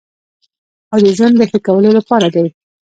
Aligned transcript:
او 0.91 0.99
د 1.05 1.07
ژوند 1.17 1.35
د 1.37 1.41
ښه 1.49 1.59
کولو 1.67 1.89
لپاره 1.97 2.27
دی. 2.35 2.45